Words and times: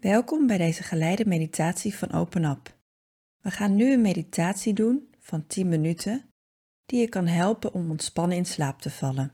Welkom 0.00 0.46
bij 0.46 0.58
deze 0.58 0.82
geleide 0.82 1.26
meditatie 1.26 1.94
van 1.94 2.12
Open 2.12 2.44
Up. 2.44 2.78
We 3.40 3.50
gaan 3.50 3.74
nu 3.74 3.92
een 3.92 4.00
meditatie 4.00 4.72
doen 4.74 5.14
van 5.18 5.46
10 5.46 5.68
minuten 5.68 6.30
die 6.86 7.00
je 7.00 7.08
kan 7.08 7.26
helpen 7.26 7.72
om 7.72 7.90
ontspannen 7.90 8.36
in 8.36 8.44
slaap 8.44 8.80
te 8.80 8.90
vallen. 8.90 9.32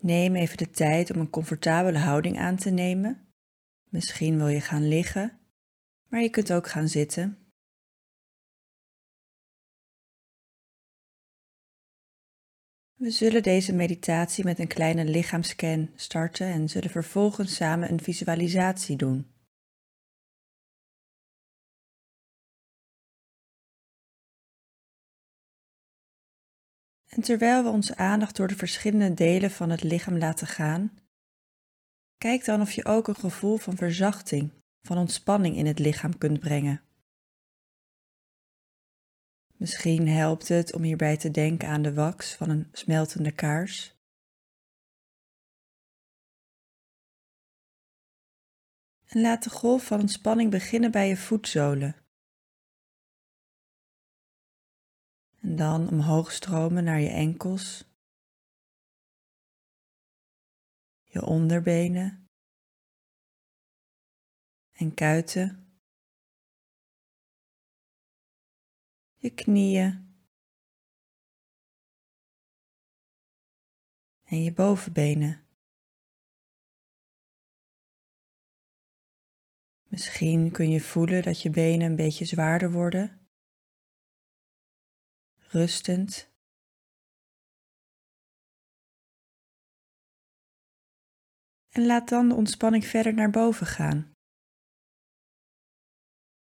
Neem 0.00 0.34
even 0.34 0.56
de 0.56 0.70
tijd 0.70 1.10
om 1.10 1.20
een 1.20 1.30
comfortabele 1.30 1.98
houding 1.98 2.38
aan 2.38 2.56
te 2.56 2.70
nemen. 2.70 3.26
Misschien 3.88 4.36
wil 4.36 4.48
je 4.48 4.60
gaan 4.60 4.88
liggen, 4.88 5.38
maar 6.08 6.22
je 6.22 6.30
kunt 6.30 6.52
ook 6.52 6.68
gaan 6.68 6.88
zitten. 6.88 7.45
We 12.96 13.10
zullen 13.10 13.42
deze 13.42 13.72
meditatie 13.72 14.44
met 14.44 14.58
een 14.58 14.66
kleine 14.66 15.04
lichaamscan 15.04 15.90
starten 15.94 16.46
en 16.46 16.68
zullen 16.68 16.90
vervolgens 16.90 17.54
samen 17.54 17.90
een 17.90 18.00
visualisatie 18.00 18.96
doen. 18.96 19.26
En 27.06 27.22
terwijl 27.22 27.62
we 27.62 27.68
onze 27.68 27.96
aandacht 27.96 28.36
door 28.36 28.48
de 28.48 28.56
verschillende 28.56 29.14
delen 29.14 29.50
van 29.50 29.70
het 29.70 29.82
lichaam 29.82 30.18
laten 30.18 30.46
gaan, 30.46 30.98
kijk 32.18 32.44
dan 32.44 32.60
of 32.60 32.72
je 32.72 32.84
ook 32.84 33.08
een 33.08 33.16
gevoel 33.16 33.56
van 33.56 33.76
verzachting, 33.76 34.52
van 34.82 34.98
ontspanning 34.98 35.56
in 35.56 35.66
het 35.66 35.78
lichaam 35.78 36.18
kunt 36.18 36.40
brengen. 36.40 36.85
Misschien 39.56 40.08
helpt 40.08 40.48
het 40.48 40.72
om 40.72 40.82
hierbij 40.82 41.16
te 41.16 41.30
denken 41.30 41.68
aan 41.68 41.82
de 41.82 41.94
wax 41.94 42.34
van 42.34 42.50
een 42.50 42.68
smeltende 42.72 43.32
kaars. 43.32 43.94
En 49.06 49.20
laat 49.20 49.42
de 49.42 49.50
golf 49.50 49.86
van 49.86 50.00
ontspanning 50.00 50.50
beginnen 50.50 50.90
bij 50.90 51.08
je 51.08 51.16
voetzolen. 51.16 51.96
En 55.40 55.56
dan 55.56 55.88
omhoog 55.88 56.32
stromen 56.32 56.84
naar 56.84 57.00
je 57.00 57.10
enkels, 57.10 57.84
je 61.02 61.22
onderbenen 61.22 62.28
en 64.72 64.94
kuiten. 64.94 65.65
Je 69.26 69.34
knieën 69.34 70.14
en 74.24 74.42
je 74.42 74.52
bovenbenen. 74.52 75.46
Misschien 79.88 80.52
kun 80.52 80.70
je 80.70 80.80
voelen 80.80 81.22
dat 81.22 81.42
je 81.42 81.50
benen 81.50 81.86
een 81.86 81.96
beetje 81.96 82.24
zwaarder 82.24 82.72
worden, 82.72 83.28
rustend. 85.36 86.34
En 91.68 91.86
laat 91.86 92.08
dan 92.08 92.28
de 92.28 92.34
ontspanning 92.34 92.84
verder 92.84 93.14
naar 93.14 93.30
boven 93.30 93.66
gaan. 93.66 94.12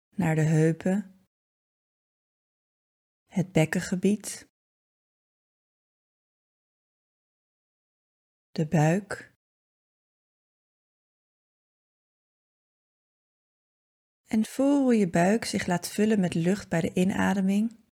Naar 0.09 0.34
de 0.34 0.43
heupen 0.43 1.12
het 3.33 3.52
bekkengebied, 3.52 4.48
de 8.50 8.66
buik 8.69 9.34
en 14.27 14.44
voel 14.44 14.83
hoe 14.83 14.97
je 14.97 15.10
buik 15.10 15.44
zich 15.44 15.66
laat 15.66 15.88
vullen 15.88 16.20
met 16.20 16.34
lucht 16.34 16.69
bij 16.69 16.80
de 16.80 16.92
inademing 16.94 17.84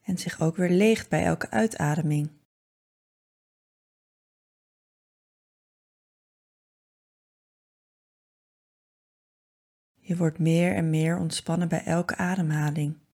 en 0.00 0.18
zich 0.18 0.40
ook 0.40 0.56
weer 0.56 0.70
leegt 0.70 1.08
bij 1.08 1.24
elke 1.24 1.50
uitademing. 1.50 2.30
Je 9.94 10.16
wordt 10.16 10.38
meer 10.38 10.74
en 10.74 10.90
meer 10.90 11.18
ontspannen 11.18 11.68
bij 11.68 11.84
elke 11.84 12.16
ademhaling. 12.16 13.07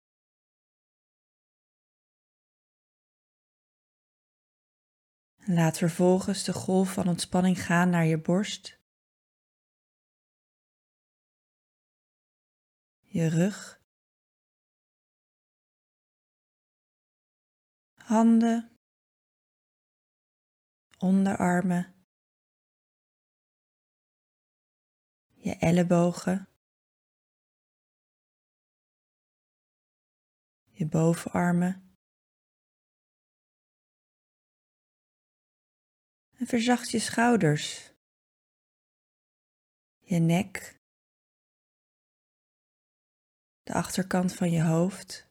Laat 5.45 5.77
vervolgens 5.77 6.43
de 6.43 6.53
golf 6.53 6.93
van 6.93 7.07
ontspanning 7.07 7.65
gaan 7.65 7.89
naar 7.89 8.05
je 8.05 8.21
borst, 8.21 8.79
je 12.99 13.27
rug, 13.27 13.81
handen, 17.93 18.77
onderarmen, 20.97 22.05
je 25.33 25.55
ellebogen, 25.57 26.47
je 30.69 30.87
bovenarmen. 30.87 31.92
En 36.43 36.49
verzacht 36.49 36.91
je 36.91 36.99
schouders, 36.99 37.93
je 39.99 40.19
nek, 40.19 40.81
de 43.63 43.73
achterkant 43.73 44.35
van 44.35 44.51
je 44.51 44.63
hoofd, 44.63 45.27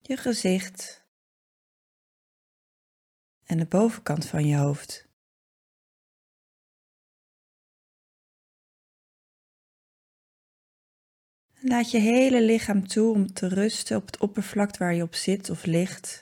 je 0.00 0.16
gezicht. 0.16 1.04
En 3.44 3.58
de 3.58 3.66
bovenkant 3.66 4.26
van 4.26 4.46
je 4.46 4.56
hoofd. 4.56 5.08
Laat 11.60 11.90
je 11.90 11.98
hele 11.98 12.42
lichaam 12.42 12.86
toe 12.86 13.14
om 13.14 13.32
te 13.32 13.48
rusten 13.48 13.96
op 13.96 14.06
het 14.06 14.18
oppervlak 14.18 14.76
waar 14.76 14.94
je 14.94 15.02
op 15.02 15.14
zit 15.14 15.50
of 15.50 15.64
ligt 15.64 16.21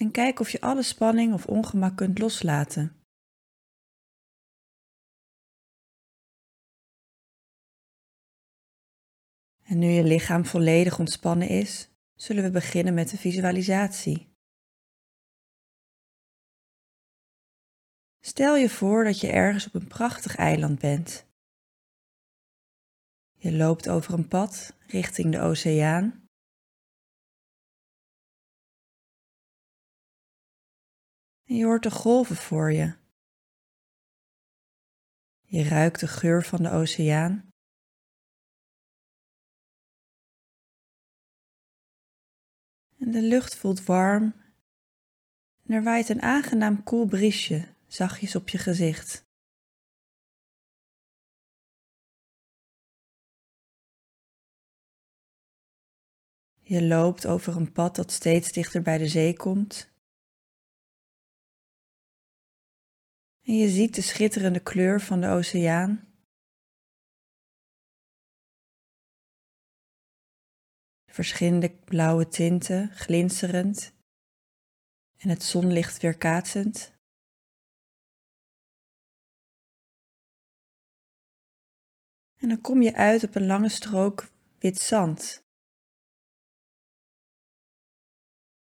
en 0.00 0.10
kijk 0.10 0.40
of 0.40 0.50
je 0.50 0.60
alle 0.60 0.82
spanning 0.82 1.32
of 1.32 1.46
ongemak 1.46 1.96
kunt 1.96 2.18
loslaten. 2.18 3.04
En 9.62 9.78
nu 9.78 9.86
je 9.86 10.04
lichaam 10.04 10.44
volledig 10.44 10.98
ontspannen 10.98 11.48
is, 11.48 11.90
zullen 12.14 12.42
we 12.42 12.50
beginnen 12.50 12.94
met 12.94 13.10
de 13.10 13.16
visualisatie. 13.16 14.28
Stel 18.20 18.56
je 18.56 18.68
voor 18.68 19.04
dat 19.04 19.20
je 19.20 19.30
ergens 19.30 19.66
op 19.66 19.74
een 19.74 19.88
prachtig 19.88 20.36
eiland 20.36 20.78
bent. 20.78 21.26
Je 23.36 23.52
loopt 23.52 23.88
over 23.88 24.14
een 24.14 24.28
pad 24.28 24.76
richting 24.86 25.32
de 25.32 25.40
oceaan 25.40 26.28
en 31.50 31.56
je 31.56 31.64
hoort 31.64 31.82
de 31.82 31.90
golven 31.90 32.36
voor 32.36 32.72
je. 32.72 32.94
Je 35.40 35.62
ruikt 35.62 36.00
de 36.00 36.08
geur 36.08 36.44
van 36.44 36.62
de 36.62 36.70
oceaan. 36.70 37.52
En 42.98 43.10
de 43.10 43.22
lucht 43.22 43.56
voelt 43.56 43.84
warm 43.84 44.34
en 45.62 45.74
er 45.74 45.82
waait 45.82 46.08
een 46.08 46.22
aangenaam 46.22 46.82
koel 46.82 47.06
briesje 47.06 47.74
zachtjes 47.86 48.36
op 48.36 48.48
je 48.48 48.58
gezicht. 48.58 49.28
Je 56.60 56.82
loopt 56.82 57.26
over 57.26 57.56
een 57.56 57.72
pad 57.72 57.96
dat 57.96 58.12
steeds 58.12 58.52
dichter 58.52 58.82
bij 58.82 58.98
de 58.98 59.08
zee 59.08 59.36
komt 59.36 59.89
En 63.42 63.56
je 63.56 63.68
ziet 63.68 63.94
de 63.94 64.02
schitterende 64.02 64.60
kleur 64.60 65.00
van 65.00 65.20
de 65.20 65.28
oceaan. 65.28 66.10
verschillende 71.12 71.70
blauwe 71.70 72.28
tinten, 72.28 72.90
glinsterend 72.90 73.92
en 75.16 75.28
het 75.28 75.42
zonlicht 75.42 76.00
weerkaatsend. 76.00 76.92
En 82.36 82.48
dan 82.48 82.60
kom 82.60 82.82
je 82.82 82.94
uit 82.94 83.24
op 83.24 83.34
een 83.34 83.46
lange 83.46 83.68
strook 83.68 84.28
wit 84.58 84.78
zand. 84.78 85.44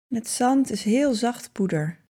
Het 0.08 0.28
zand 0.28 0.70
is 0.70 0.84
heel 0.84 1.14
zacht 1.14 1.52
poeder. 1.52 2.01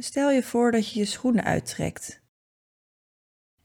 Stel 0.00 0.30
je 0.30 0.42
voor 0.42 0.70
dat 0.72 0.92
je 0.92 0.98
je 0.98 1.04
schoenen 1.04 1.44
uittrekt 1.44 2.22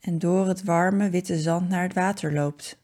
en 0.00 0.18
door 0.18 0.46
het 0.46 0.64
warme 0.64 1.10
witte 1.10 1.38
zand 1.38 1.68
naar 1.68 1.82
het 1.82 1.94
water 1.94 2.32
loopt. 2.32 2.82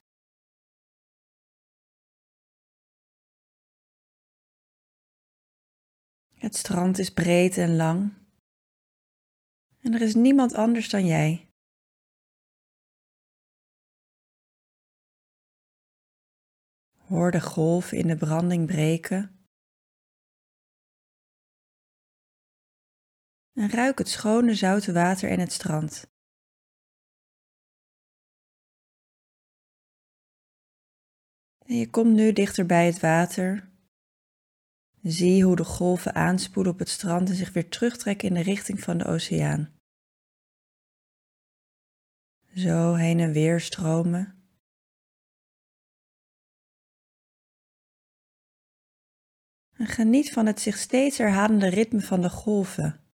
Het 6.35 6.56
strand 6.56 6.99
is 6.99 7.12
breed 7.12 7.56
en 7.56 7.76
lang 7.76 8.12
en 9.81 9.94
er 9.94 10.03
is 10.03 10.14
niemand 10.14 10.55
anders 10.55 10.88
dan 10.88 11.06
jij. 11.06 11.49
Hoor 16.96 17.31
de 17.31 17.41
golven 17.41 17.99
in 17.99 18.06
de 18.06 18.17
branding 18.17 18.67
breken. 18.67 19.39
En 23.60 23.70
ruik 23.70 23.98
het 23.98 24.08
schone 24.08 24.54
zoute 24.54 24.92
water 24.92 25.30
en 25.30 25.40
het 25.40 25.52
strand. 25.52 26.06
En 31.58 31.76
je 31.76 31.90
komt 31.90 32.14
nu 32.14 32.32
dichter 32.32 32.66
bij 32.66 32.86
het 32.86 33.00
water. 33.00 33.70
Zie 35.02 35.44
hoe 35.44 35.56
de 35.56 35.64
golven 35.64 36.14
aanspoelen 36.14 36.72
op 36.72 36.78
het 36.78 36.88
strand 36.88 37.28
en 37.28 37.34
zich 37.34 37.52
weer 37.52 37.68
terugtrekken 37.68 38.28
in 38.28 38.34
de 38.34 38.42
richting 38.42 38.80
van 38.80 38.98
de 38.98 39.04
oceaan. 39.04 39.74
Zo 42.54 42.94
heen 42.94 43.20
en 43.20 43.32
weer 43.32 43.60
stromen. 43.60 44.48
En 49.72 49.86
geniet 49.86 50.32
van 50.32 50.46
het 50.46 50.60
zich 50.60 50.76
steeds 50.76 51.18
herhalende 51.18 51.68
ritme 51.68 52.00
van 52.00 52.20
de 52.20 52.30
golven, 52.30 53.09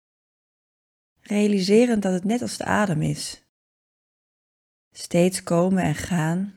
realiserend 1.26 2.02
dat 2.02 2.12
het 2.12 2.25
net 2.25 2.43
als 2.43 2.56
de 2.56 2.64
adem 2.64 3.02
is. 3.02 3.44
Steeds 4.90 5.43
komen 5.43 5.82
en 5.82 5.94
gaan. 5.94 6.55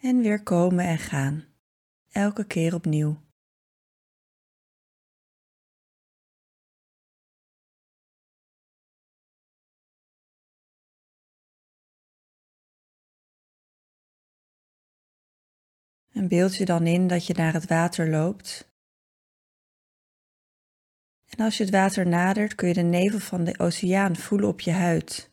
En 0.00 0.20
weer 0.20 0.42
komen 0.42 0.84
en 0.84 0.98
gaan, 0.98 1.44
elke 2.10 2.46
keer 2.46 2.74
opnieuw. 2.74 3.24
En 16.12 16.28
beeld 16.28 16.56
je 16.56 16.64
dan 16.64 16.86
in 16.86 17.06
dat 17.06 17.26
je 17.26 17.34
naar 17.34 17.52
het 17.52 17.66
water 17.66 18.10
loopt. 18.10 18.75
En 21.26 21.44
als 21.44 21.56
je 21.56 21.62
het 21.64 21.72
water 21.72 22.06
nadert, 22.06 22.54
kun 22.54 22.68
je 22.68 22.74
de 22.74 22.82
nevel 22.82 23.18
van 23.18 23.44
de 23.44 23.58
oceaan 23.58 24.16
voelen 24.16 24.48
op 24.48 24.60
je 24.60 24.72
huid. 24.72 25.30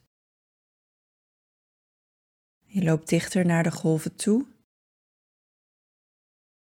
Je 2.61 2.83
loopt 2.83 3.09
dichter 3.09 3.45
naar 3.45 3.63
de 3.63 3.71
golven 3.71 4.15
toe 4.15 4.45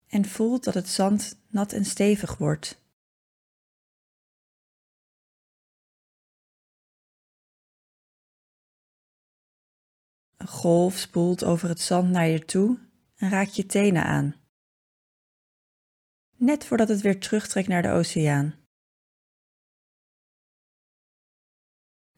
en 0.07 0.25
voelt 0.25 0.63
dat 0.63 0.73
het 0.73 0.87
zand 0.87 1.39
nat 1.47 1.73
en 1.73 1.85
stevig 1.85 2.37
wordt. 2.37 2.81
Een 10.37 10.47
golf 10.47 10.97
spoelt 10.97 11.43
over 11.43 11.69
het 11.69 11.81
zand 11.81 12.09
naar 12.09 12.27
je 12.27 12.45
toe 12.45 12.79
en 13.15 13.29
raak 13.29 13.47
je 13.47 13.65
tenen 13.65 14.03
aan. 14.03 14.35
Net 16.35 16.65
voordat 16.65 16.89
het 16.89 17.01
weer 17.01 17.19
terugtrekt 17.19 17.67
naar 17.67 17.81
de 17.81 17.89
oceaan. 17.89 18.62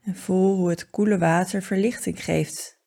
En 0.06 0.16
voel 0.16 0.56
hoe 0.56 0.70
het 0.70 0.90
koele 0.90 1.18
water 1.18 1.62
verlichting 1.62 2.24
geeft. 2.24 2.80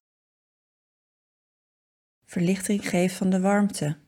Verlichting 2.24 2.88
geeft 2.88 3.14
van 3.14 3.30
de 3.30 3.40
warmte. 3.40 4.06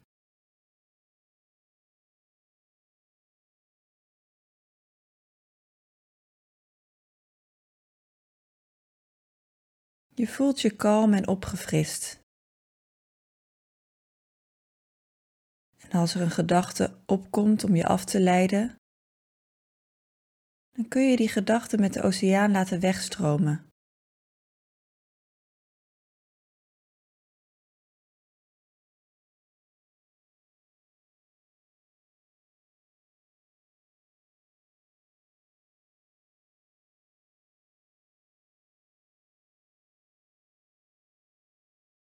Je 10.15 10.27
voelt 10.27 10.61
je 10.61 10.77
kalm 10.77 11.13
en 11.13 11.29
opgefrist. 11.29 12.21
En 15.79 15.91
als 15.91 16.15
er 16.15 16.21
een 16.21 16.31
gedachte 16.31 17.03
opkomt 17.07 17.65
om 17.65 17.77
je 17.77 17.87
af 17.87 18.05
te 18.05 18.21
leiden, 18.21 18.80
dan 20.73 20.89
kun 20.89 21.11
je 21.11 21.17
die 21.17 21.29
gedachte 21.29 21.79
met 21.79 21.93
de 21.93 22.03
oceaan 22.03 22.51
laten 22.51 22.81
wegstromen. 22.81 23.65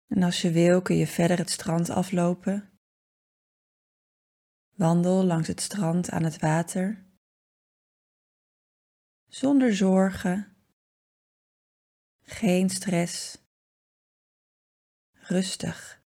En 0.07 0.23
als 0.23 0.43
je 0.43 0.51
wil 0.51 0.83
kun 0.83 0.97
je 0.97 1.07
verder 1.07 1.39
het 1.39 1.51
strand 1.51 1.91
aflopen 1.91 2.77
Wandel 4.77 5.25
langs 5.25 5.49
het 5.49 5.61
strand 5.61 6.11
aan 6.11 6.23
het 6.23 6.39
water, 6.39 7.06
zonder 9.37 9.75
zorgen, 9.75 10.57
geen 12.23 12.71
stress, 12.71 13.39
rustig. 15.13 16.05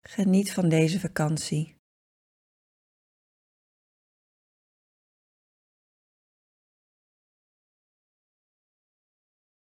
Geniet 0.00 0.52
van 0.52 0.68
deze 0.68 1.00
vakantie. 1.00 1.76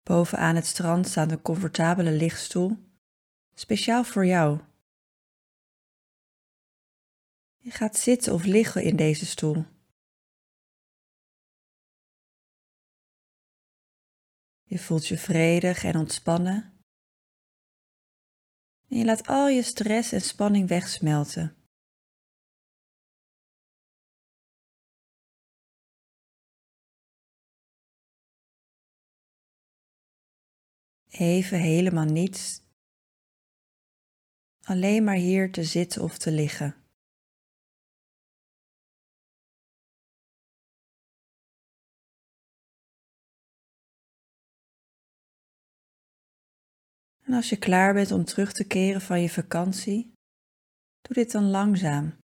Bovenaan 0.03 0.55
het 0.55 0.67
strand 0.67 1.07
staat 1.07 1.31
een 1.31 1.43
comfortabele 1.43 2.13
lichtstoel, 2.13 2.77
speciaal 3.55 4.05
voor 4.05 4.27
jou. 4.27 4.61
Je 7.57 7.71
gaat 7.71 7.97
zitten 7.97 8.33
of 8.33 8.45
liggen 8.45 8.83
in 8.83 8.97
deze 8.97 9.27
stoel. 9.27 9.79
Je 14.71 14.79
voelt 14.79 15.07
je 15.07 15.19
vredig 15.19 15.85
en 15.85 15.97
ontspannen. 15.97 16.83
En 18.89 18.99
je 18.99 19.05
laat 19.05 19.27
al 19.27 19.49
je 19.49 19.63
stress 19.63 20.13
en 20.13 20.21
spanning 20.21 20.69
wegsmelten. 20.69 21.57
Even 31.09 31.59
helemaal 31.59 32.05
niets. 32.05 32.63
Alleen 34.63 35.05
maar 35.05 35.17
hier 35.17 35.53
te 35.53 35.65
zitten 35.65 36.03
of 36.03 36.19
te 36.19 36.33
liggen. 36.33 36.90
En 47.31 47.37
als 47.37 47.49
je 47.49 47.59
klaar 47.59 47.95
bent 47.95 48.13
om 48.13 48.25
terug 48.25 48.53
te 48.53 48.67
keren 48.67 49.01
van 49.01 49.21
je 49.21 49.31
vakantie, 49.31 50.13
doe 51.01 51.15
dit 51.15 51.33
dan 51.33 51.51
langzaam. 51.51 52.19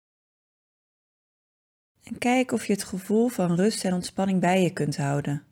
En 2.03 2.17
kijk 2.17 2.51
of 2.51 2.65
je 2.65 2.73
het 2.73 2.83
gevoel 2.83 3.27
van 3.27 3.55
rust 3.55 3.85
en 3.85 3.93
ontspanning 3.93 4.39
bij 4.39 4.61
je 4.61 4.73
kunt 4.73 4.97
houden. 4.97 5.47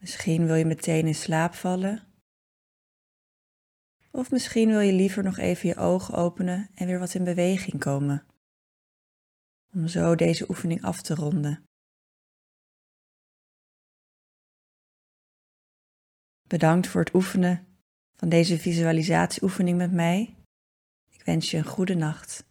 Misschien 0.00 0.46
wil 0.46 0.54
je 0.54 0.64
meteen 0.64 1.06
in 1.06 1.14
slaap 1.14 1.54
vallen. 1.54 2.02
Of 4.10 4.30
misschien 4.30 4.68
wil 4.68 4.80
je 4.80 4.92
liever 4.92 5.22
nog 5.22 5.38
even 5.38 5.68
je 5.68 5.76
ogen 5.76 6.14
openen 6.14 6.70
en 6.74 6.86
weer 6.86 6.98
wat 6.98 7.14
in 7.14 7.24
beweging 7.24 7.78
komen. 7.78 8.26
Om 9.72 9.88
zo 9.88 10.14
deze 10.14 10.48
oefening 10.48 10.82
af 10.82 11.02
te 11.02 11.14
ronden. 11.14 11.69
Bedankt 16.50 16.86
voor 16.86 17.00
het 17.00 17.14
oefenen 17.14 17.66
van 18.16 18.28
deze 18.28 18.58
visualisatieoefening 18.58 19.78
met 19.78 19.92
mij. 19.92 20.34
Ik 21.10 21.22
wens 21.24 21.50
je 21.50 21.56
een 21.56 21.64
goede 21.64 21.94
nacht. 21.94 22.44